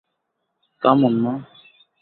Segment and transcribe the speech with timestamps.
[0.81, 1.33] কাম on মা।